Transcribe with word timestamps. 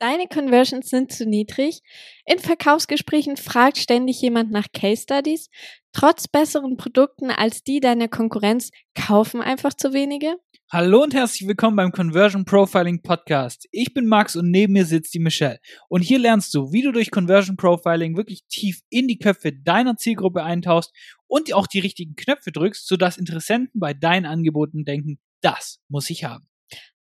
Deine 0.00 0.28
Conversions 0.28 0.90
sind 0.90 1.10
zu 1.10 1.26
niedrig. 1.26 1.80
In 2.24 2.38
Verkaufsgesprächen 2.38 3.36
fragt 3.36 3.78
ständig 3.78 4.22
jemand 4.22 4.52
nach 4.52 4.68
Case 4.72 5.02
Studies. 5.02 5.50
Trotz 5.92 6.28
besseren 6.28 6.76
Produkten 6.76 7.32
als 7.32 7.64
die 7.64 7.80
deiner 7.80 8.06
Konkurrenz 8.06 8.70
kaufen 8.94 9.40
einfach 9.40 9.74
zu 9.74 9.92
wenige. 9.92 10.36
Hallo 10.70 11.02
und 11.02 11.14
herzlich 11.14 11.48
willkommen 11.48 11.76
beim 11.76 11.90
Conversion 11.90 12.44
Profiling 12.44 13.02
Podcast. 13.02 13.66
Ich 13.72 13.92
bin 13.92 14.06
Max 14.06 14.36
und 14.36 14.52
neben 14.52 14.74
mir 14.74 14.84
sitzt 14.84 15.14
die 15.14 15.18
Michelle. 15.18 15.58
Und 15.88 16.02
hier 16.02 16.20
lernst 16.20 16.54
du, 16.54 16.70
wie 16.70 16.82
du 16.82 16.92
durch 16.92 17.10
Conversion 17.10 17.56
Profiling 17.56 18.16
wirklich 18.16 18.44
tief 18.46 18.82
in 18.90 19.08
die 19.08 19.18
Köpfe 19.18 19.52
deiner 19.52 19.96
Zielgruppe 19.96 20.44
eintauchst 20.44 20.92
und 21.26 21.52
auch 21.52 21.66
die 21.66 21.80
richtigen 21.80 22.14
Knöpfe 22.14 22.52
drückst, 22.52 22.86
sodass 22.86 23.18
Interessenten 23.18 23.80
bei 23.80 23.94
deinen 23.94 24.26
Angeboten 24.26 24.84
denken, 24.84 25.18
das 25.40 25.80
muss 25.88 26.08
ich 26.08 26.22
haben. 26.22 26.48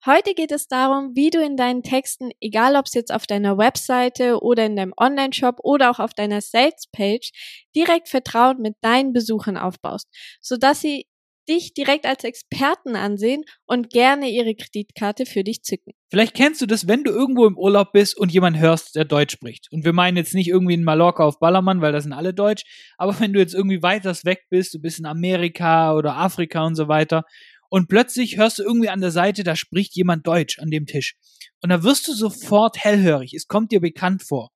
Heute 0.06 0.34
geht 0.34 0.52
es 0.52 0.68
darum, 0.68 1.16
wie 1.16 1.30
du 1.30 1.44
in 1.44 1.56
deinen 1.56 1.82
Texten, 1.82 2.30
egal 2.40 2.76
ob 2.76 2.86
es 2.86 2.94
jetzt 2.94 3.12
auf 3.12 3.26
deiner 3.26 3.58
Webseite 3.58 4.40
oder 4.40 4.64
in 4.64 4.76
deinem 4.76 4.94
Online-Shop 4.96 5.56
oder 5.64 5.90
auch 5.90 5.98
auf 5.98 6.14
deiner 6.14 6.40
Sales-Page, 6.40 7.32
direkt 7.74 8.08
Vertrauen 8.08 8.62
mit 8.62 8.74
deinen 8.82 9.12
Besuchern 9.12 9.56
aufbaust, 9.56 10.08
sodass 10.40 10.80
sie 10.80 11.06
dich 11.48 11.74
direkt 11.74 12.06
als 12.06 12.22
Experten 12.22 12.94
ansehen 12.94 13.42
und 13.66 13.90
gerne 13.90 14.30
ihre 14.30 14.54
Kreditkarte 14.54 15.26
für 15.26 15.42
dich 15.42 15.62
zücken. 15.62 15.92
Vielleicht 16.08 16.34
kennst 16.34 16.60
du 16.60 16.66
das, 16.66 16.86
wenn 16.86 17.02
du 17.02 17.10
irgendwo 17.10 17.46
im 17.46 17.58
Urlaub 17.58 17.92
bist 17.92 18.16
und 18.16 18.32
jemand 18.32 18.58
hörst, 18.58 18.94
der 18.94 19.04
Deutsch 19.04 19.32
spricht. 19.34 19.68
Und 19.72 19.84
wir 19.84 19.92
meinen 19.92 20.16
jetzt 20.16 20.34
nicht 20.34 20.48
irgendwie 20.48 20.74
in 20.74 20.84
Mallorca 20.84 21.24
auf 21.24 21.40
Ballermann, 21.40 21.80
weil 21.80 21.92
das 21.92 22.04
sind 22.04 22.12
alle 22.12 22.32
Deutsch, 22.32 22.62
aber 22.96 23.18
wenn 23.20 23.32
du 23.32 23.40
jetzt 23.40 23.54
irgendwie 23.54 23.82
weiters 23.82 24.24
weg 24.24 24.44
bist, 24.50 24.72
du 24.74 24.80
bist 24.80 25.00
in 25.00 25.06
Amerika 25.06 25.94
oder 25.94 26.16
Afrika 26.16 26.64
und 26.64 26.76
so 26.76 26.86
weiter 26.86 27.24
und 27.70 27.88
plötzlich 27.88 28.36
hörst 28.36 28.58
du 28.58 28.62
irgendwie 28.62 28.88
an 28.88 29.00
der 29.00 29.10
Seite, 29.10 29.44
da 29.44 29.56
spricht 29.56 29.94
jemand 29.96 30.26
Deutsch 30.26 30.58
an 30.58 30.70
dem 30.70 30.86
Tisch. 30.86 31.16
Und 31.62 31.70
da 31.70 31.82
wirst 31.82 32.06
du 32.08 32.12
sofort 32.12 32.78
hellhörig. 32.78 33.34
Es 33.34 33.46
kommt 33.46 33.72
dir 33.72 33.80
bekannt 33.80 34.22
vor. 34.22 34.50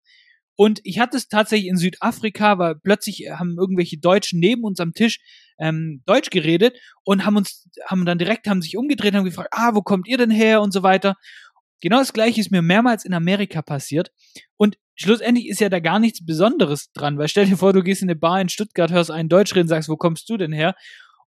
Und 0.56 0.80
ich 0.84 0.98
hatte 0.98 1.16
es 1.16 1.28
tatsächlich 1.28 1.68
in 1.68 1.78
Südafrika, 1.78 2.58
weil 2.58 2.74
plötzlich 2.74 3.30
haben 3.30 3.56
irgendwelche 3.58 3.98
Deutschen 3.98 4.40
neben 4.40 4.62
uns 4.62 4.78
am 4.78 4.92
Tisch 4.92 5.18
ähm, 5.58 6.02
Deutsch 6.04 6.28
geredet 6.28 6.76
und 7.02 7.24
haben 7.24 7.36
uns, 7.36 7.66
haben 7.86 8.04
dann 8.04 8.18
direkt, 8.18 8.46
haben 8.46 8.60
sich 8.60 8.76
umgedreht, 8.76 9.14
haben 9.14 9.24
gefragt, 9.24 9.48
ah, 9.52 9.74
wo 9.74 9.80
kommt 9.80 10.06
ihr 10.06 10.18
denn 10.18 10.30
her 10.30 10.60
und 10.60 10.72
so 10.72 10.82
weiter. 10.82 11.16
Genau 11.80 11.98
das 11.98 12.12
gleiche 12.12 12.40
ist 12.40 12.50
mir 12.50 12.60
mehrmals 12.60 13.06
in 13.06 13.14
Amerika 13.14 13.62
passiert. 13.62 14.12
Und 14.58 14.76
schlussendlich 14.96 15.48
ist 15.48 15.60
ja 15.60 15.70
da 15.70 15.80
gar 15.80 15.98
nichts 15.98 16.24
Besonderes 16.24 16.92
dran, 16.92 17.16
weil 17.16 17.28
stell 17.28 17.46
dir 17.46 17.56
vor, 17.56 17.72
du 17.72 17.82
gehst 17.82 18.02
in 18.02 18.10
eine 18.10 18.16
Bar 18.16 18.40
in 18.42 18.50
Stuttgart, 18.50 18.90
hörst 18.90 19.10
einen 19.10 19.30
Deutsch 19.30 19.54
reden, 19.54 19.68
sagst, 19.68 19.88
wo 19.88 19.96
kommst 19.96 20.28
du 20.28 20.36
denn 20.36 20.52
her? 20.52 20.74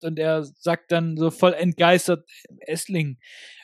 Und 0.03 0.19
er 0.19 0.43
sagt 0.43 0.91
dann 0.91 1.17
so 1.17 1.31
voll 1.31 1.53
entgeistert, 1.53 2.27
Essling. 2.61 3.17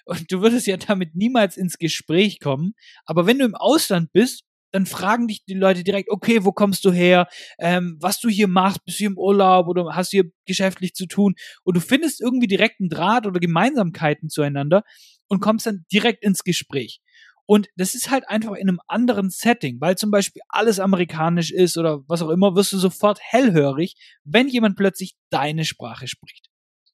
Und 0.05 0.31
du 0.31 0.41
würdest 0.41 0.67
ja 0.67 0.77
damit 0.77 1.16
niemals 1.16 1.57
ins 1.57 1.77
Gespräch 1.77 2.39
kommen. 2.39 2.73
Aber 3.05 3.27
wenn 3.27 3.39
du 3.39 3.45
im 3.45 3.55
Ausland 3.55 4.11
bist, 4.13 4.43
dann 4.71 4.85
fragen 4.85 5.27
dich 5.27 5.45
die 5.45 5.53
Leute 5.53 5.83
direkt, 5.83 6.09
okay, 6.09 6.43
wo 6.43 6.52
kommst 6.52 6.83
du 6.85 6.91
her? 6.91 7.27
Ähm, 7.58 7.97
was 7.99 8.19
du 8.19 8.30
hier 8.30 8.47
machst, 8.47 8.83
bist 8.85 8.97
du 8.97 9.03
hier 9.03 9.09
im 9.09 9.17
Urlaub 9.17 9.67
oder 9.67 9.95
hast 9.95 10.11
du 10.13 10.17
hier 10.17 10.31
geschäftlich 10.45 10.93
zu 10.93 11.08
tun? 11.08 11.35
Und 11.63 11.77
du 11.77 11.81
findest 11.81 12.21
irgendwie 12.21 12.47
direkt 12.47 12.80
einen 12.80 12.89
Draht 12.89 13.25
oder 13.25 13.39
Gemeinsamkeiten 13.39 14.30
zueinander 14.30 14.83
und 15.27 15.39
kommst 15.39 15.65
dann 15.65 15.85
direkt 15.91 16.23
ins 16.23 16.43
Gespräch. 16.43 17.02
Und 17.48 17.70
das 17.78 17.95
ist 17.95 18.12
halt 18.12 18.28
einfach 18.30 18.53
in 18.53 18.70
einem 18.70 18.81
anderen 18.88 19.30
Setting, 19.30 19.80
weil 19.80 19.98
zum 19.98 20.12
Beispiel 20.12 20.42
alles 20.50 20.80
amerikanisch 20.80 21.52
ist 21.52 21.78
oder 21.78 22.02
was 22.08 22.22
auch 22.22 22.30
immer, 22.30 22.56
wirst 22.56 22.73
du 22.73 22.78
sofort 22.78 23.20
hellhörig, 23.22 23.95
wenn 24.26 24.50
jemand 24.50 24.76
plötzlich 24.76 25.16
deine 25.30 25.64
Sprache 25.66 26.08
spricht. 26.08 26.50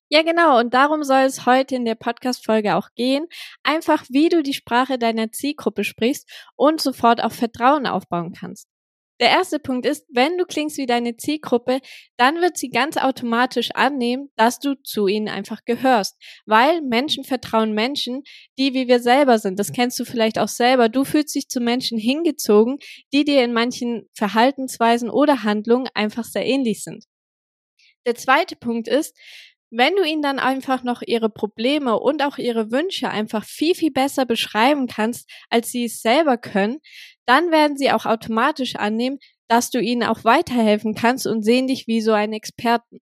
Ja, 0.10 0.22
genau. 0.22 0.60
Und 0.60 0.76
darum 0.76 1.04
soll 1.04 1.22
es 1.22 1.48
heute 1.48 1.76
in 1.76 1.86
der 1.86 1.96
Podcast-Folge 1.96 2.76
auch 2.76 2.90
gehen. 2.96 3.26
Einfach, 3.64 4.06
wie 4.10 4.30
du 4.30 4.44
die 4.44 4.54
Sprache 4.54 5.00
deiner 5.00 5.32
Zielgruppe 5.32 5.84
sprichst 5.84 6.30
und 6.56 6.80
sofort 6.80 7.24
auch 7.24 7.32
Vertrauen 7.32 7.88
aufbauen 7.88 8.32
kannst. 8.32 8.68
Der 9.20 9.30
erste 9.30 9.60
Punkt 9.60 9.86
ist, 9.86 10.06
wenn 10.10 10.38
du 10.38 10.46
klingst 10.46 10.78
wie 10.78 10.88
deine 10.88 11.16
Zielgruppe, 11.16 11.80
dann 12.18 12.42
wird 12.42 12.58
sie 12.58 12.70
ganz 12.70 12.98
automatisch 12.98 13.70
annehmen, 13.76 14.30
dass 14.36 14.60
du 14.60 14.74
zu 14.84 15.08
ihnen 15.08 15.30
einfach 15.30 15.64
gehörst. 15.66 16.18
Weil 16.46 16.82
Menschen 16.82 17.24
vertrauen 17.24 17.74
Menschen, 17.74 18.24
die 18.58 18.74
wie 18.74 18.88
wir 18.88 19.00
selber 19.00 19.38
sind. 19.38 19.60
Das 19.60 19.72
kennst 19.72 20.00
du 20.00 20.06
vielleicht 20.06 20.40
auch 20.40 20.48
selber. 20.48 20.90
Du 20.90 21.04
fühlst 21.04 21.36
dich 21.36 21.48
zu 21.48 21.60
Menschen 21.60 21.98
hingezogen, 22.00 22.80
die 23.14 23.24
dir 23.24 23.44
in 23.44 23.54
manchen 23.54 24.10
Verhaltensweisen 24.14 25.10
oder 25.10 25.44
Handlungen 25.44 25.90
einfach 25.94 26.24
sehr 26.24 26.46
ähnlich 26.46 26.84
sind. 26.84 27.06
Der 28.06 28.16
zweite 28.16 28.56
Punkt 28.56 28.88
ist, 28.88 29.16
wenn 29.76 29.96
du 29.96 30.04
ihnen 30.04 30.22
dann 30.22 30.38
einfach 30.38 30.84
noch 30.84 31.02
ihre 31.02 31.30
Probleme 31.30 32.00
und 32.00 32.22
auch 32.24 32.38
ihre 32.38 32.72
Wünsche 32.72 33.10
einfach 33.10 33.44
viel, 33.44 33.74
viel 33.74 33.92
besser 33.92 34.26
beschreiben 34.26 34.86
kannst, 34.86 35.28
als 35.50 35.70
sie 35.72 35.86
es 35.86 36.02
selber 36.02 36.38
können, 36.38 36.78
dann 37.26 37.50
werden 37.50 37.76
sie 37.76 37.92
auch 37.92 38.06
automatisch 38.06 38.76
annehmen, 38.76 39.18
dass 39.48 39.72
du 39.72 39.80
ihnen 39.80 40.04
auch 40.04 40.24
weiterhelfen 40.24 40.94
kannst 40.94 41.26
und 41.26 41.44
sehen 41.44 41.66
dich 41.68 41.88
wie 41.88 42.02
so 42.02 42.14
einen 42.14 42.34
Experten. 42.34 43.00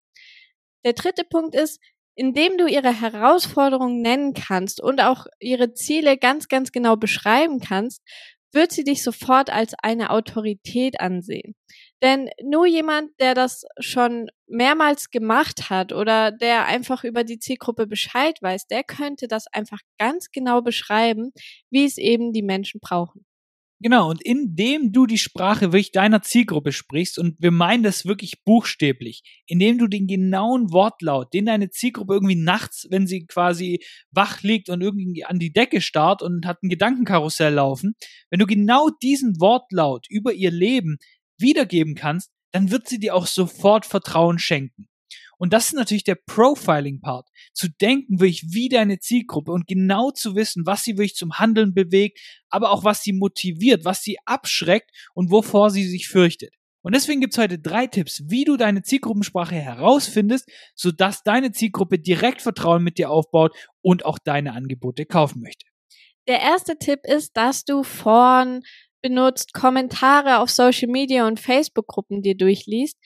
Der 0.84 0.94
dritte 0.94 1.22
Punkt 1.25 1.55
ist, 1.55 1.81
indem 2.16 2.59
du 2.59 2.66
ihre 2.66 3.00
Herausforderungen 3.00 4.00
nennen 4.00 4.34
kannst 4.34 4.82
und 4.82 5.00
auch 5.00 5.26
ihre 5.38 5.72
Ziele 5.75 6.16
ganz, 6.16 6.49
ganz 6.49 6.72
genau 6.72 6.97
beschreiben 6.97 7.60
kannst, 7.60 8.03
wird 8.53 8.72
sie 8.72 8.84
dich 8.84 9.05
sofort 9.05 9.50
als 9.50 9.75
eine 9.82 10.10
Autorität 10.10 11.00
ansehen. 11.00 11.55
Denn 12.02 12.28
nur 12.42 12.66
jemand, 12.66 13.10
der 13.20 13.34
das 13.34 13.64
schon 13.78 14.28
mehrmals 14.46 15.10
gemacht 15.10 15.70
hat 15.70 15.92
oder 15.92 16.30
der 16.30 16.66
einfach 16.66 17.04
über 17.04 17.24
die 17.24 17.38
Zielgruppe 17.38 17.86
Bescheid 17.86 18.38
weiß, 18.42 18.66
der 18.66 18.84
könnte 18.84 19.28
das 19.28 19.46
einfach 19.52 19.80
ganz 19.98 20.30
genau 20.30 20.60
beschreiben, 20.60 21.32
wie 21.70 21.84
es 21.84 21.96
eben 21.96 22.32
die 22.32 22.42
Menschen 22.42 22.80
brauchen. 22.80 23.24
Genau, 23.80 24.08
und 24.08 24.22
indem 24.22 24.90
du 24.92 25.04
die 25.04 25.18
Sprache 25.18 25.66
wirklich 25.66 25.92
deiner 25.92 26.22
Zielgruppe 26.22 26.72
sprichst, 26.72 27.18
und 27.18 27.36
wir 27.38 27.50
meinen 27.50 27.82
das 27.82 28.06
wirklich 28.06 28.42
buchstäblich, 28.42 29.22
indem 29.46 29.76
du 29.76 29.86
den 29.86 30.06
genauen 30.06 30.72
Wortlaut, 30.72 31.34
den 31.34 31.44
deine 31.44 31.68
Zielgruppe 31.68 32.14
irgendwie 32.14 32.42
nachts, 32.42 32.86
wenn 32.88 33.06
sie 33.06 33.26
quasi 33.26 33.80
wach 34.10 34.42
liegt 34.42 34.70
und 34.70 34.80
irgendwie 34.80 35.26
an 35.26 35.38
die 35.38 35.52
Decke 35.52 35.82
starrt 35.82 36.22
und 36.22 36.46
hat 36.46 36.62
ein 36.62 36.70
Gedankenkarussell 36.70 37.52
laufen, 37.52 37.96
wenn 38.30 38.40
du 38.40 38.46
genau 38.46 38.88
diesen 39.02 39.38
Wortlaut 39.40 40.06
über 40.08 40.32
ihr 40.32 40.50
Leben 40.50 40.96
wiedergeben 41.38 41.94
kannst, 41.94 42.30
dann 42.52 42.70
wird 42.70 42.88
sie 42.88 42.98
dir 42.98 43.14
auch 43.14 43.26
sofort 43.26 43.86
Vertrauen 43.86 44.38
schenken. 44.38 44.88
Und 45.38 45.52
das 45.52 45.66
ist 45.66 45.74
natürlich 45.74 46.04
der 46.04 46.14
Profiling-Part. 46.14 47.28
Zu 47.52 47.69
denken 47.69 48.20
wirklich 48.20 48.47
wie 48.48 48.69
deine 48.69 48.98
Zielgruppe 48.98 49.52
und 49.52 49.66
genau 49.66 50.10
zu 50.10 50.34
wissen, 50.34 50.64
was 50.64 50.82
sie 50.82 50.96
wirklich 50.96 51.14
zum 51.14 51.38
Handeln 51.38 51.75
bewegt, 51.75 52.19
aber 52.48 52.70
auch 52.70 52.84
was 52.84 53.02
sie 53.02 53.12
motiviert, 53.12 53.84
was 53.84 54.02
sie 54.02 54.16
abschreckt 54.25 54.91
und 55.14 55.30
wovor 55.30 55.70
sie 55.70 55.86
sich 55.86 56.08
fürchtet. 56.08 56.54
Und 56.82 56.94
deswegen 56.94 57.20
gibt's 57.20 57.36
heute 57.36 57.58
drei 57.58 57.88
Tipps, 57.88 58.22
wie 58.28 58.44
du 58.44 58.56
deine 58.56 58.82
Zielgruppensprache 58.82 59.56
herausfindest, 59.56 60.48
sodass 60.76 61.25
deine 61.25 61.50
Zielgruppe 61.50 61.98
direkt 61.98 62.42
Vertrauen 62.42 62.84
mit 62.84 62.96
dir 62.96 63.10
aufbaut 63.10 63.56
und 63.82 64.04
auch 64.04 64.20
deine 64.20 64.52
Angebote 64.52 65.04
kaufen 65.04 65.42
möchte. 65.42 65.66
Der 66.28 66.41
erste 66.41 66.78
Tipp 66.78 67.00
ist, 67.04 67.36
dass 67.36 67.64
du 67.64 67.82
von 67.82 68.62
benutzt, 69.06 69.55
Kommentare 69.55 70.41
auf 70.41 70.50
Social 70.50 70.89
Media 70.89 71.28
und 71.28 71.39
Facebook-Gruppen 71.39 72.22
dir 72.22 72.37
durchliest. 72.37 72.99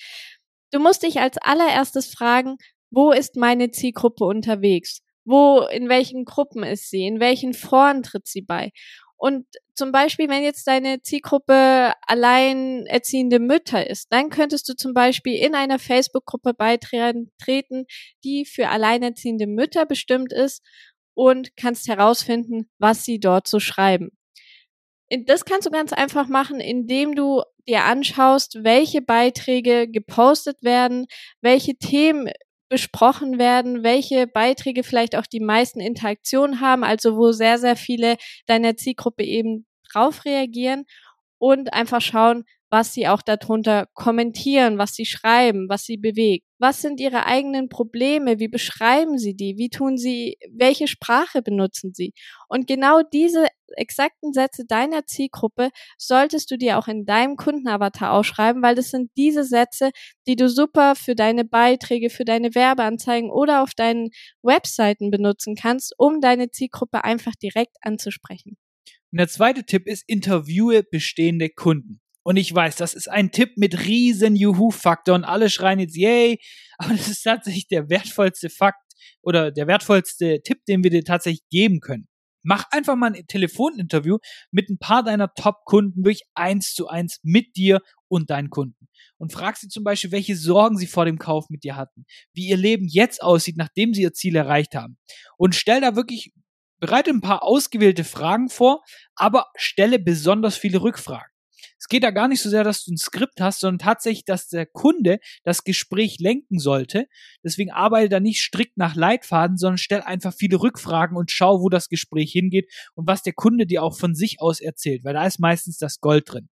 Du 0.72 0.78
musst 0.78 1.02
dich 1.02 1.20
als 1.20 1.36
allererstes 1.38 2.06
fragen, 2.06 2.56
wo 2.90 3.12
ist 3.12 3.36
meine 3.36 3.70
Zielgruppe 3.70 4.24
unterwegs? 4.24 5.02
Wo, 5.26 5.60
in 5.70 5.90
welchen 5.90 6.24
Gruppen 6.24 6.62
ist 6.62 6.88
sie? 6.88 7.06
In 7.06 7.20
welchen 7.20 7.52
Foren 7.52 8.02
tritt 8.02 8.26
sie 8.26 8.40
bei? 8.40 8.70
Und 9.18 9.44
zum 9.74 9.92
Beispiel, 9.92 10.30
wenn 10.30 10.42
jetzt 10.42 10.66
deine 10.66 11.02
Zielgruppe 11.02 11.92
alleinerziehende 12.06 13.38
Mütter 13.38 13.86
ist, 13.86 14.10
dann 14.10 14.30
könntest 14.30 14.66
du 14.70 14.74
zum 14.74 14.94
Beispiel 14.94 15.34
in 15.34 15.54
einer 15.54 15.78
Facebook-Gruppe 15.78 16.54
beitreten, 16.54 17.84
die 18.24 18.46
für 18.46 18.70
alleinerziehende 18.70 19.46
Mütter 19.46 19.84
bestimmt 19.84 20.32
ist 20.32 20.62
und 21.12 21.54
kannst 21.56 21.88
herausfinden, 21.88 22.70
was 22.78 23.04
sie 23.04 23.20
dort 23.20 23.46
so 23.46 23.60
schreiben 23.60 24.10
das 25.26 25.44
kannst 25.44 25.66
du 25.66 25.70
ganz 25.70 25.92
einfach 25.92 26.28
machen, 26.28 26.60
indem 26.60 27.14
du 27.14 27.42
dir 27.66 27.84
anschaust, 27.84 28.62
welche 28.62 29.02
Beiträge 29.02 29.88
gepostet 29.88 30.62
werden, 30.62 31.06
welche 31.40 31.76
Themen 31.76 32.30
besprochen 32.68 33.38
werden, 33.38 33.82
welche 33.82 34.26
Beiträge 34.28 34.84
vielleicht 34.84 35.16
auch 35.16 35.26
die 35.26 35.40
meisten 35.40 35.80
Interaktionen 35.80 36.60
haben, 36.60 36.84
also 36.84 37.16
wo 37.16 37.32
sehr, 37.32 37.58
sehr 37.58 37.76
viele 37.76 38.16
deiner 38.46 38.76
Zielgruppe 38.76 39.24
eben 39.24 39.66
drauf 39.92 40.24
reagieren 40.24 40.84
und 41.40 41.72
einfach 41.72 42.02
schauen, 42.02 42.44
was 42.70 42.94
sie 42.94 43.08
auch 43.08 43.22
darunter 43.22 43.86
kommentieren, 43.94 44.78
was 44.78 44.94
sie 44.94 45.06
schreiben, 45.06 45.68
was 45.68 45.84
sie 45.84 45.96
bewegt. 45.96 46.46
Was 46.60 46.82
sind 46.82 47.00
ihre 47.00 47.26
eigenen 47.26 47.68
Probleme? 47.68 48.38
Wie 48.38 48.46
beschreiben 48.46 49.18
sie 49.18 49.34
die? 49.34 49.56
Wie 49.56 49.70
tun 49.70 49.96
sie, 49.96 50.36
welche 50.52 50.86
Sprache 50.86 51.42
benutzen 51.42 51.92
sie? 51.94 52.12
Und 52.48 52.68
genau 52.68 53.00
diese 53.02 53.46
exakten 53.76 54.32
Sätze 54.32 54.66
deiner 54.66 55.06
Zielgruppe 55.06 55.70
solltest 55.98 56.50
du 56.50 56.58
dir 56.58 56.78
auch 56.78 56.86
in 56.86 57.06
deinem 57.06 57.36
Kundenavatar 57.36 58.12
ausschreiben, 58.12 58.62
weil 58.62 58.74
das 58.76 58.90
sind 58.90 59.10
diese 59.16 59.42
Sätze, 59.44 59.90
die 60.28 60.36
du 60.36 60.48
super 60.48 60.94
für 60.94 61.14
deine 61.16 61.44
Beiträge, 61.44 62.10
für 62.10 62.24
deine 62.24 62.54
Werbeanzeigen 62.54 63.30
oder 63.30 63.62
auf 63.62 63.74
deinen 63.74 64.10
Webseiten 64.42 65.10
benutzen 65.10 65.56
kannst, 65.56 65.94
um 65.98 66.20
deine 66.20 66.50
Zielgruppe 66.50 67.02
einfach 67.02 67.34
direkt 67.34 67.76
anzusprechen. 67.80 68.56
Und 69.12 69.18
der 69.18 69.28
zweite 69.28 69.64
Tipp 69.64 69.86
ist, 69.86 70.04
interviewe 70.06 70.82
bestehende 70.82 71.48
Kunden. 71.48 72.00
Und 72.22 72.36
ich 72.36 72.54
weiß, 72.54 72.76
das 72.76 72.94
ist 72.94 73.08
ein 73.08 73.32
Tipp 73.32 73.56
mit 73.56 73.86
riesen 73.86 74.36
Juhu-Faktor 74.36 75.14
und 75.14 75.24
alle 75.24 75.50
schreien 75.50 75.80
jetzt 75.80 75.96
yay, 75.96 76.38
aber 76.78 76.94
das 76.94 77.08
ist 77.08 77.22
tatsächlich 77.22 77.66
der 77.68 77.88
wertvollste 77.88 78.50
Fakt 78.50 78.78
oder 79.22 79.50
der 79.50 79.66
wertvollste 79.66 80.42
Tipp, 80.42 80.64
den 80.66 80.84
wir 80.84 80.90
dir 80.90 81.04
tatsächlich 81.04 81.48
geben 81.50 81.80
können. 81.80 82.06
Mach 82.42 82.64
einfach 82.70 82.96
mal 82.96 83.12
ein 83.12 83.26
Telefoninterview 83.26 84.18
mit 84.50 84.70
ein 84.70 84.78
paar 84.78 85.02
deiner 85.02 85.32
Top-Kunden 85.34 86.04
wirklich 86.04 86.22
eins 86.34 86.72
zu 86.72 86.88
eins 86.88 87.18
mit 87.22 87.54
dir 87.56 87.80
und 88.08 88.30
deinen 88.30 88.48
Kunden. 88.48 88.88
Und 89.18 89.32
frag 89.32 89.58
sie 89.58 89.68
zum 89.68 89.84
Beispiel, 89.84 90.12
welche 90.12 90.36
Sorgen 90.36 90.78
sie 90.78 90.86
vor 90.86 91.04
dem 91.04 91.18
Kauf 91.18 91.50
mit 91.50 91.64
dir 91.64 91.76
hatten, 91.76 92.06
wie 92.32 92.48
ihr 92.48 92.56
Leben 92.56 92.86
jetzt 92.88 93.22
aussieht, 93.22 93.58
nachdem 93.58 93.92
sie 93.92 94.02
ihr 94.02 94.14
Ziel 94.14 94.36
erreicht 94.36 94.74
haben. 94.74 94.96
Und 95.36 95.54
stell 95.54 95.82
da 95.82 95.96
wirklich, 95.96 96.32
bereite 96.80 97.10
ein 97.10 97.20
paar 97.20 97.42
ausgewählte 97.44 98.04
Fragen 98.04 98.48
vor, 98.48 98.82
aber 99.14 99.46
stelle 99.56 99.98
besonders 99.98 100.56
viele 100.56 100.82
Rückfragen. 100.82 101.30
Es 101.78 101.88
geht 101.88 102.02
da 102.02 102.10
gar 102.10 102.28
nicht 102.28 102.42
so 102.42 102.50
sehr, 102.50 102.62
dass 102.62 102.84
du 102.84 102.92
ein 102.92 102.98
Skript 102.98 103.40
hast, 103.40 103.60
sondern 103.60 103.78
tatsächlich, 103.78 104.26
dass 104.26 104.48
der 104.48 104.66
Kunde 104.66 105.18
das 105.44 105.64
Gespräch 105.64 106.18
lenken 106.18 106.58
sollte. 106.58 107.06
Deswegen 107.42 107.70
arbeite 107.70 108.10
da 108.10 108.20
nicht 108.20 108.42
strikt 108.42 108.76
nach 108.76 108.94
Leitfaden, 108.94 109.56
sondern 109.56 109.78
stell 109.78 110.02
einfach 110.02 110.34
viele 110.34 110.60
Rückfragen 110.60 111.16
und 111.16 111.30
schau, 111.30 111.60
wo 111.62 111.70
das 111.70 111.88
Gespräch 111.88 112.32
hingeht 112.32 112.70
und 112.94 113.06
was 113.06 113.22
der 113.22 113.32
Kunde 113.32 113.66
dir 113.66 113.82
auch 113.82 113.96
von 113.96 114.14
sich 114.14 114.40
aus 114.40 114.60
erzählt, 114.60 115.04
weil 115.04 115.14
da 115.14 115.26
ist 115.26 115.38
meistens 115.38 115.78
das 115.78 116.00
Gold 116.00 116.30
drin. 116.30 116.48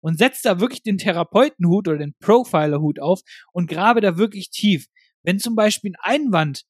Und 0.00 0.18
setz 0.18 0.40
da 0.42 0.58
wirklich 0.58 0.82
den 0.82 0.98
Therapeutenhut 0.98 1.86
oder 1.86 1.98
den 1.98 2.14
Profilerhut 2.18 2.98
auf 2.98 3.20
und 3.52 3.68
grabe 3.68 4.00
da 4.00 4.16
wirklich 4.16 4.50
tief. 4.50 4.86
Wenn 5.22 5.38
zum 5.38 5.54
Beispiel 5.54 5.92
ein 6.00 6.24
Einwand 6.24 6.64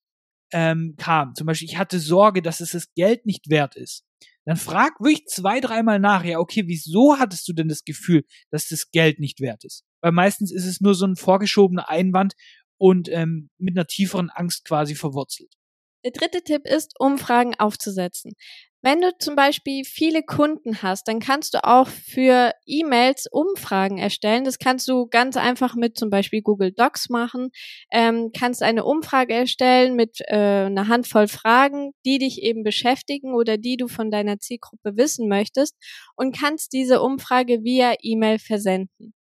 ähm, 0.52 0.94
kam, 0.98 1.34
zum 1.34 1.46
Beispiel 1.46 1.68
ich 1.68 1.78
hatte 1.78 1.98
Sorge, 1.98 2.42
dass 2.42 2.60
es 2.60 2.72
das 2.72 2.92
Geld 2.94 3.26
nicht 3.26 3.48
wert 3.48 3.76
ist, 3.76 4.04
dann 4.44 4.56
frag 4.56 4.98
wirklich 5.00 5.26
zwei, 5.26 5.60
dreimal 5.60 5.98
nach, 5.98 6.24
ja, 6.24 6.38
okay, 6.38 6.64
wieso 6.66 7.18
hattest 7.18 7.46
du 7.48 7.52
denn 7.52 7.68
das 7.68 7.84
Gefühl, 7.84 8.24
dass 8.50 8.68
das 8.68 8.90
Geld 8.90 9.20
nicht 9.20 9.40
wert 9.40 9.64
ist? 9.64 9.84
Weil 10.00 10.12
meistens 10.12 10.52
ist 10.52 10.66
es 10.66 10.80
nur 10.80 10.94
so 10.94 11.06
ein 11.06 11.16
vorgeschobener 11.16 11.88
Einwand 11.88 12.34
und 12.76 13.08
ähm, 13.08 13.50
mit 13.58 13.76
einer 13.76 13.86
tieferen 13.86 14.30
Angst 14.30 14.64
quasi 14.64 14.94
verwurzelt. 14.94 15.54
Der 16.04 16.10
dritte 16.10 16.42
Tipp 16.42 16.66
ist, 16.66 16.94
Umfragen 16.98 17.54
aufzusetzen. 17.58 18.32
Wenn 18.84 19.00
du 19.00 19.16
zum 19.16 19.36
Beispiel 19.36 19.84
viele 19.84 20.24
Kunden 20.24 20.82
hast, 20.82 21.06
dann 21.06 21.20
kannst 21.20 21.54
du 21.54 21.62
auch 21.62 21.86
für 21.86 22.52
E-Mails 22.66 23.28
Umfragen 23.30 23.98
erstellen. 23.98 24.42
Das 24.42 24.58
kannst 24.58 24.88
du 24.88 25.06
ganz 25.06 25.36
einfach 25.36 25.76
mit 25.76 25.96
zum 25.96 26.10
Beispiel 26.10 26.42
Google 26.42 26.72
Docs 26.72 27.08
machen. 27.08 27.50
Ähm, 27.92 28.32
kannst 28.36 28.60
eine 28.60 28.84
Umfrage 28.84 29.34
erstellen 29.34 29.94
mit 29.94 30.18
äh, 30.26 30.66
einer 30.66 30.88
Handvoll 30.88 31.28
Fragen, 31.28 31.92
die 32.04 32.18
dich 32.18 32.42
eben 32.42 32.64
beschäftigen 32.64 33.34
oder 33.34 33.56
die 33.56 33.76
du 33.76 33.86
von 33.86 34.10
deiner 34.10 34.40
Zielgruppe 34.40 34.96
wissen 34.96 35.28
möchtest 35.28 35.76
und 36.16 36.36
kannst 36.36 36.72
diese 36.72 37.02
Umfrage 37.02 37.62
via 37.62 37.94
E-Mail 38.02 38.40
versenden. 38.40 39.14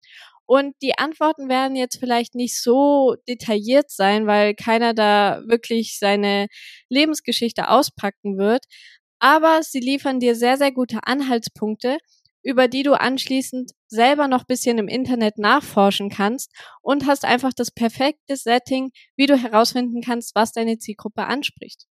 Und 0.47 0.75
die 0.81 0.97
Antworten 0.97 1.47
werden 1.47 1.77
jetzt 1.77 1.97
vielleicht 1.97 2.35
nicht 2.35 2.61
so 2.61 3.15
detailliert 3.29 3.89
sein, 3.89 4.27
weil 4.27 4.53
keiner 4.53 4.93
da 4.93 5.41
wirklich 5.45 5.97
seine 5.97 6.47
Lebensgeschichte 6.89 7.69
auspacken 7.69 8.37
wird 8.37 8.65
aber 9.21 9.61
sie 9.61 9.79
liefern 9.79 10.19
dir 10.19 10.35
sehr, 10.35 10.57
sehr 10.57 10.71
gute 10.71 10.99
Anhaltspunkte, 11.03 11.99
über 12.43 12.67
die 12.67 12.81
du 12.81 12.99
anschließend 12.99 13.71
selber 13.87 14.27
noch 14.27 14.45
bisschen 14.45 14.79
im 14.79 14.87
Internet 14.87 15.37
nachforschen 15.37 16.09
kannst 16.09 16.51
und 16.81 17.05
hast 17.05 17.23
einfach 17.23 17.53
das 17.53 17.69
perfekte 17.69 18.35
Setting, 18.35 18.89
wie 19.15 19.27
du 19.27 19.37
herausfinden 19.37 20.01
kannst, 20.01 20.33
was 20.33 20.51
deine 20.51 20.79
Zielgruppe 20.79 21.25
anspricht. 21.25 21.85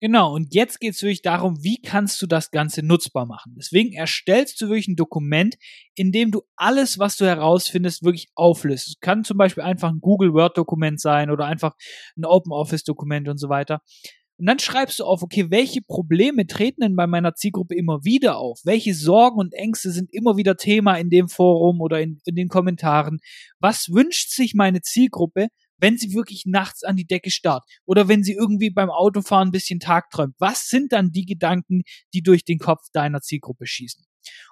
Genau, 0.00 0.34
und 0.34 0.54
jetzt 0.54 0.78
geht 0.80 0.94
es 0.94 1.02
wirklich 1.02 1.22
darum, 1.22 1.62
wie 1.62 1.80
kannst 1.80 2.20
du 2.20 2.26
das 2.26 2.50
Ganze 2.50 2.82
nutzbar 2.82 3.24
machen. 3.26 3.54
Deswegen 3.56 3.94
erstellst 3.94 4.60
du 4.60 4.68
wirklich 4.68 4.88
ein 4.88 4.96
Dokument, 4.96 5.56
in 5.94 6.12
dem 6.12 6.30
du 6.30 6.42
alles, 6.54 6.98
was 6.98 7.16
du 7.16 7.24
herausfindest, 7.24 8.02
wirklich 8.02 8.28
auflistest. 8.34 8.96
Es 8.96 9.00
kann 9.00 9.24
zum 9.24 9.38
Beispiel 9.38 9.62
einfach 9.62 9.88
ein 9.88 10.00
Google 10.00 10.34
Word-Dokument 10.34 11.00
sein 11.00 11.30
oder 11.30 11.46
einfach 11.46 11.74
ein 12.16 12.26
Open 12.26 12.52
Office-Dokument 12.52 13.28
und 13.28 13.38
so 13.38 13.48
weiter. 13.48 13.80
Und 14.38 14.46
dann 14.46 14.58
schreibst 14.58 14.98
du 14.98 15.04
auf, 15.04 15.22
okay, 15.22 15.50
welche 15.50 15.80
Probleme 15.80 16.46
treten 16.46 16.82
denn 16.82 16.96
bei 16.96 17.06
meiner 17.06 17.34
Zielgruppe 17.34 17.74
immer 17.74 18.04
wieder 18.04 18.36
auf? 18.36 18.60
Welche 18.64 18.94
Sorgen 18.94 19.38
und 19.38 19.54
Ängste 19.54 19.90
sind 19.90 20.12
immer 20.12 20.36
wieder 20.36 20.56
Thema 20.56 20.96
in 20.96 21.08
dem 21.08 21.28
Forum 21.28 21.80
oder 21.80 22.00
in, 22.02 22.20
in 22.26 22.34
den 22.34 22.48
Kommentaren? 22.48 23.18
Was 23.60 23.88
wünscht 23.90 24.30
sich 24.30 24.54
meine 24.54 24.82
Zielgruppe, 24.82 25.48
wenn 25.78 25.96
sie 25.96 26.12
wirklich 26.12 26.44
nachts 26.44 26.84
an 26.84 26.96
die 26.96 27.06
Decke 27.06 27.30
starrt 27.30 27.64
oder 27.86 28.08
wenn 28.08 28.22
sie 28.22 28.34
irgendwie 28.34 28.70
beim 28.70 28.90
Autofahren 28.90 29.48
ein 29.48 29.52
bisschen 29.52 29.80
tagträumt? 29.80 30.34
Was 30.38 30.68
sind 30.68 30.92
dann 30.92 31.12
die 31.12 31.24
Gedanken, 31.24 31.82
die 32.12 32.22
durch 32.22 32.44
den 32.44 32.58
Kopf 32.58 32.82
deiner 32.92 33.22
Zielgruppe 33.22 33.66
schießen? 33.66 34.04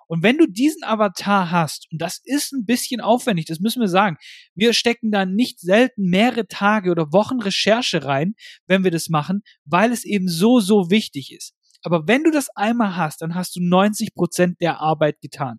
Und 0.06 0.22
wenn 0.22 0.38
du 0.38 0.46
diesen 0.46 0.84
Avatar 0.84 1.50
hast, 1.50 1.86
und 1.90 2.00
das 2.00 2.20
ist 2.24 2.52
ein 2.52 2.66
bisschen 2.66 3.00
aufwendig, 3.00 3.46
das 3.46 3.60
müssen 3.60 3.80
wir 3.80 3.88
sagen, 3.88 4.16
wir 4.54 4.72
stecken 4.72 5.10
da 5.10 5.24
nicht 5.24 5.60
selten 5.60 6.08
mehrere 6.08 6.46
Tage 6.46 6.90
oder 6.90 7.12
Wochen 7.12 7.40
Recherche 7.40 8.04
rein, 8.04 8.34
wenn 8.66 8.84
wir 8.84 8.90
das 8.90 9.08
machen, 9.08 9.42
weil 9.64 9.92
es 9.92 10.04
eben 10.04 10.28
so, 10.28 10.60
so 10.60 10.90
wichtig 10.90 11.32
ist. 11.32 11.54
Aber 11.82 12.06
wenn 12.06 12.24
du 12.24 12.30
das 12.30 12.48
einmal 12.56 12.96
hast, 12.96 13.22
dann 13.22 13.34
hast 13.34 13.56
du 13.56 13.60
90 13.62 14.14
Prozent 14.14 14.60
der 14.60 14.80
Arbeit 14.80 15.20
getan. 15.20 15.58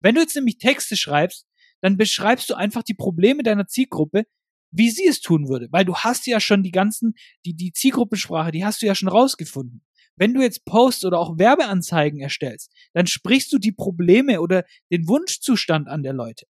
Wenn 0.00 0.14
du 0.14 0.20
jetzt 0.20 0.34
nämlich 0.34 0.58
Texte 0.58 0.96
schreibst, 0.96 1.46
dann 1.80 1.96
beschreibst 1.96 2.48
du 2.50 2.54
einfach 2.54 2.82
die 2.82 2.94
Probleme 2.94 3.42
deiner 3.42 3.66
Zielgruppe, 3.66 4.24
wie 4.70 4.90
sie 4.90 5.06
es 5.06 5.20
tun 5.20 5.48
würde, 5.48 5.68
weil 5.70 5.84
du 5.84 5.94
hast 5.96 6.26
ja 6.26 6.40
schon 6.40 6.62
die 6.62 6.70
ganzen, 6.70 7.14
die, 7.44 7.54
die 7.54 7.72
Zielgruppensprache, 7.72 8.52
die 8.52 8.64
hast 8.64 8.82
du 8.82 8.86
ja 8.86 8.94
schon 8.94 9.08
rausgefunden. 9.08 9.82
Wenn 10.16 10.34
du 10.34 10.42
jetzt 10.42 10.64
Posts 10.64 11.04
oder 11.06 11.18
auch 11.18 11.38
Werbeanzeigen 11.38 12.20
erstellst, 12.20 12.72
dann 12.92 13.06
sprichst 13.06 13.52
du 13.52 13.58
die 13.58 13.72
Probleme 13.72 14.40
oder 14.40 14.64
den 14.90 15.08
Wunschzustand 15.08 15.88
an 15.88 16.02
der 16.02 16.12
Leute. 16.12 16.46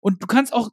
Und 0.00 0.22
du 0.22 0.26
kannst 0.26 0.52
auch 0.52 0.70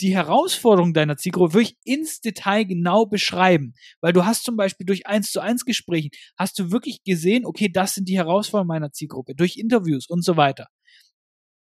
die 0.00 0.14
Herausforderung 0.14 0.94
deiner 0.94 1.16
Zielgruppe 1.16 1.54
wirklich 1.54 1.76
ins 1.84 2.20
Detail 2.20 2.64
genau 2.64 3.06
beschreiben. 3.06 3.74
Weil 4.00 4.12
du 4.12 4.24
hast 4.24 4.44
zum 4.44 4.56
Beispiel 4.56 4.86
durch 4.86 5.06
eins 5.06 5.30
zu 5.30 5.40
eins 5.40 5.64
Gespräche, 5.64 6.08
hast 6.36 6.58
du 6.58 6.72
wirklich 6.72 7.04
gesehen, 7.04 7.44
okay, 7.44 7.68
das 7.70 7.94
sind 7.94 8.08
die 8.08 8.16
Herausforderungen 8.16 8.68
meiner 8.68 8.92
Zielgruppe, 8.92 9.34
durch 9.34 9.56
Interviews 9.56 10.08
und 10.08 10.24
so 10.24 10.36
weiter. 10.36 10.68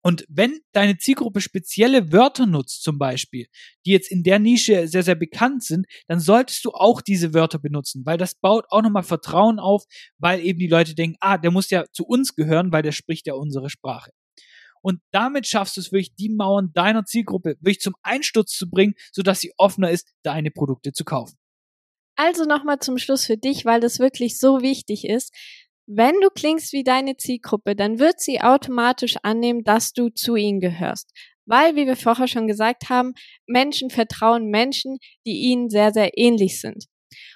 Und 0.03 0.25
wenn 0.27 0.59
deine 0.71 0.97
Zielgruppe 0.97 1.41
spezielle 1.41 2.11
Wörter 2.11 2.47
nutzt, 2.47 2.83
zum 2.83 2.97
Beispiel, 2.97 3.47
die 3.85 3.91
jetzt 3.91 4.11
in 4.11 4.23
der 4.23 4.39
Nische 4.39 4.87
sehr, 4.87 5.03
sehr 5.03 5.15
bekannt 5.15 5.63
sind, 5.63 5.85
dann 6.07 6.19
solltest 6.19 6.65
du 6.65 6.71
auch 6.71 7.01
diese 7.01 7.33
Wörter 7.33 7.59
benutzen, 7.59 8.03
weil 8.05 8.17
das 8.17 8.35
baut 8.35 8.65
auch 8.69 8.81
nochmal 8.81 9.03
Vertrauen 9.03 9.59
auf, 9.59 9.85
weil 10.17 10.43
eben 10.43 10.59
die 10.59 10.67
Leute 10.67 10.95
denken, 10.95 11.17
ah, 11.19 11.37
der 11.37 11.51
muss 11.51 11.69
ja 11.69 11.85
zu 11.91 12.05
uns 12.05 12.35
gehören, 12.35 12.71
weil 12.71 12.81
der 12.81 12.91
spricht 12.91 13.27
ja 13.27 13.35
unsere 13.35 13.69
Sprache. 13.69 14.11
Und 14.81 15.01
damit 15.11 15.47
schaffst 15.47 15.77
du 15.77 15.81
es 15.81 15.91
wirklich, 15.91 16.15
die 16.15 16.29
Mauern 16.29 16.71
deiner 16.73 17.05
Zielgruppe 17.05 17.57
wirklich 17.59 17.81
zum 17.81 17.93
Einsturz 18.01 18.53
zu 18.53 18.69
bringen, 18.69 18.95
sodass 19.11 19.39
sie 19.39 19.53
offener 19.57 19.91
ist, 19.91 20.07
deine 20.23 20.49
Produkte 20.49 20.91
zu 20.91 21.05
kaufen. 21.05 21.37
Also 22.15 22.45
nochmal 22.45 22.79
zum 22.79 22.97
Schluss 22.97 23.25
für 23.25 23.37
dich, 23.37 23.65
weil 23.65 23.79
das 23.79 23.99
wirklich 23.99 24.37
so 24.37 24.61
wichtig 24.61 25.05
ist. 25.05 25.33
Wenn 25.93 26.21
du 26.21 26.29
klingst 26.29 26.71
wie 26.71 26.85
deine 26.85 27.17
Zielgruppe, 27.17 27.75
dann 27.75 27.99
wird 27.99 28.21
sie 28.21 28.39
automatisch 28.39 29.17
annehmen, 29.23 29.65
dass 29.65 29.91
du 29.91 30.07
zu 30.07 30.37
ihnen 30.37 30.61
gehörst. 30.61 31.11
Weil, 31.45 31.75
wie 31.75 31.85
wir 31.85 31.97
vorher 31.97 32.29
schon 32.29 32.47
gesagt 32.47 32.89
haben, 32.89 33.11
Menschen 33.45 33.89
vertrauen 33.89 34.45
Menschen, 34.49 34.99
die 35.25 35.41
ihnen 35.41 35.69
sehr, 35.69 35.91
sehr 35.91 36.17
ähnlich 36.17 36.61
sind. 36.61 36.85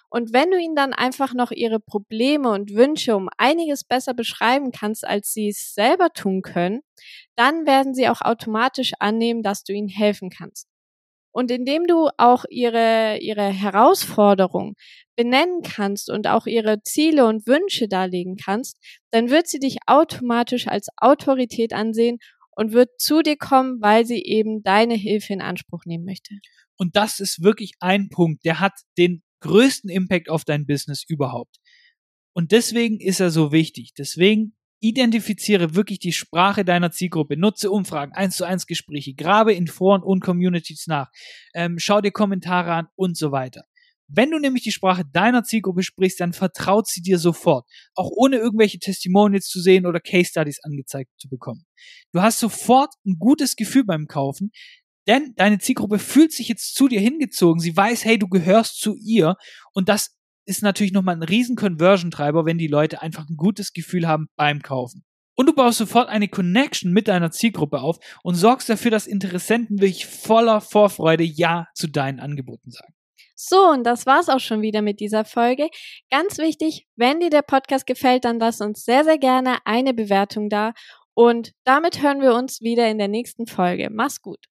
Und 0.10 0.32
wenn 0.32 0.52
du 0.52 0.58
ihnen 0.58 0.76
dann 0.76 0.94
einfach 0.94 1.34
noch 1.34 1.52
ihre 1.52 1.82
Probleme 1.82 2.50
und 2.52 2.74
Wünsche 2.74 3.18
um 3.18 3.28
einiges 3.38 3.84
besser 3.84 4.14
beschreiben 4.14 4.72
kannst, 4.72 5.06
als 5.06 5.34
sie 5.34 5.50
es 5.50 5.74
selber 5.74 6.12
tun 6.12 6.42
können, 6.42 6.80
dann 7.36 7.66
werden 7.66 7.94
sie 7.94 8.08
auch 8.08 8.22
automatisch 8.22 8.94
annehmen, 9.02 9.44
dass 9.44 9.66
du 9.66 9.74
ihnen 9.74 9.90
helfen 9.90 10.30
kannst. 10.30 10.70
Und 11.36 11.52
indem 11.52 11.86
du 11.86 12.08
auch 12.16 12.46
ihre, 12.50 13.18
ihre 13.20 13.50
Herausforderung 13.50 14.76
benennen 15.18 15.64
kannst 15.64 16.10
und 16.10 16.28
auch 16.28 16.46
ihre 16.46 16.82
Ziele 16.84 17.26
und 17.26 17.46
Wünsche 17.46 17.90
darlegen 17.90 18.38
kannst, 18.38 18.78
dann 19.12 19.30
wird 19.30 19.50
sie 19.50 19.60
dich 19.60 19.80
automatisch 19.86 20.70
als 20.70 20.88
Autorität 20.96 21.74
ansehen 21.74 22.20
und 22.56 22.72
wird 22.72 23.02
zu 23.02 23.22
dir 23.22 23.36
kommen, 23.36 23.82
weil 23.82 24.06
sie 24.06 24.24
eben 24.24 24.64
deine 24.64 24.94
Hilfe 24.94 25.34
in 25.34 25.42
Anspruch 25.42 25.84
nehmen 25.84 26.06
möchte. 26.06 26.36
Und 26.78 26.96
das 26.96 27.20
ist 27.20 27.44
wirklich 27.44 27.74
ein 27.82 28.08
Punkt, 28.08 28.46
der 28.46 28.62
hat 28.62 28.72
den 28.98 29.22
größten 29.42 29.90
Impact 29.90 30.30
auf 30.30 30.46
dein 30.46 30.66
Business 30.66 31.04
überhaupt. 31.06 31.58
Und 32.32 32.54
deswegen 32.54 33.02
ist 33.02 33.20
er 33.20 33.30
so 33.30 33.52
wichtig. 33.52 33.92
Deswegen 33.98 34.56
Identifiziere 34.88 35.74
wirklich 35.74 35.98
die 35.98 36.12
Sprache 36.12 36.64
deiner 36.64 36.92
Zielgruppe, 36.92 37.38
nutze 37.38 37.72
Umfragen, 37.72 38.14
eins 38.14 38.38
zu 38.38 38.46
eins 38.46 38.68
Gespräche, 38.68 39.16
grabe 39.16 39.52
in 39.52 39.66
Foren 39.66 40.04
und 40.04 40.20
Communities 40.20 40.86
nach, 40.86 41.10
ähm, 41.56 41.80
schau 41.80 42.02
dir 42.02 42.12
Kommentare 42.12 42.72
an 42.72 42.88
und 42.96 43.18
so 43.18 43.32
weiter. 43.32 43.64
Wenn 44.08 44.30
du 44.30 44.38
nämlich 44.38 44.62
die 44.62 44.72
Sprache 44.72 45.04
deiner 45.12 45.44
Zielgruppe 45.44 45.82
sprichst, 45.82 46.20
dann 46.20 46.34
vertraut 46.34 46.88
sie 46.88 47.02
dir 47.02 47.18
sofort, 47.18 47.68
auch 47.96 48.12
ohne 48.12 48.38
irgendwelche 48.38 48.78
Testimonials 48.78 49.48
zu 49.48 49.60
sehen 49.60 49.88
oder 49.88 50.00
Case 50.00 50.30
Studies 50.30 50.60
angezeigt 50.62 51.10
zu 51.18 51.30
bekommen. 51.30 51.66
Du 52.12 52.22
hast 52.22 52.40
sofort 52.40 52.94
ein 53.08 53.16
gutes 53.18 53.56
Gefühl 53.56 53.86
beim 53.86 54.06
Kaufen, 54.06 54.52
denn 55.08 55.34
deine 55.36 55.58
Zielgruppe 55.58 55.98
fühlt 55.98 56.32
sich 56.32 56.48
jetzt 56.48 56.76
zu 56.76 56.88
dir 56.88 57.00
hingezogen. 57.00 57.60
Sie 57.60 57.76
weiß, 57.76 58.06
hey, 58.06 58.20
du 58.20 58.28
gehörst 58.28 58.80
zu 58.80 58.96
ihr 58.96 59.36
und 59.74 59.90
das 59.90 60.16
ist 60.46 60.64
natürlich 60.64 60.94
nochmal 60.94 61.16
ein 61.16 61.24
riesen 61.24 61.56
Conversion-Treiber, 61.56 62.46
wenn 62.46 62.58
die 62.58 62.68
Leute 62.68 63.02
einfach 63.02 63.28
ein 63.30 63.38
gutes 63.38 63.74
Gefühl 63.74 64.08
haben 64.08 64.28
beim 64.36 64.62
Kaufen. 64.62 65.04
Und 65.36 65.48
du 65.48 65.54
baust 65.54 65.80
sofort 65.80 66.08
eine 66.08 66.30
Connection 66.30 66.94
mit 66.94 67.08
deiner 67.08 67.30
Zielgruppe 67.32 67.82
auf 67.82 68.00
und 68.24 68.36
sorgst 68.36 68.70
dafür, 68.70 68.92
dass 68.92 69.06
Interessenten 69.06 69.80
wirklich 69.80 70.06
voller 70.06 70.62
Vorfreude 70.62 71.24
Ja 71.24 71.68
zu 71.74 71.88
deinen 71.88 72.20
Angeboten 72.20 72.72
sagen. 72.72 72.94
So, 73.36 73.68
und 73.70 73.84
das 73.84 74.06
war's 74.06 74.30
auch 74.30 74.40
schon 74.40 74.62
wieder 74.62 74.82
mit 74.82 75.02
dieser 75.02 75.26
Folge. 75.26 75.70
Ganz 76.10 76.38
wichtig, 76.38 76.88
wenn 76.96 77.20
dir 77.20 77.30
der 77.30 77.42
Podcast 77.42 77.86
gefällt, 77.86 78.24
dann 78.24 78.40
lass 78.40 78.62
uns 78.62 78.86
sehr, 78.86 79.04
sehr 79.04 79.18
gerne 79.18 79.58
eine 79.66 79.94
Bewertung 79.94 80.50
da. 80.50 80.72
Und 81.14 81.52
damit 81.66 82.02
hören 82.02 82.22
wir 82.22 82.34
uns 82.34 82.62
wieder 82.62 82.90
in 82.90 82.98
der 82.98 83.10
nächsten 83.10 83.46
Folge. 83.46 83.90
Mach's 83.92 84.22
gut. 84.22 84.46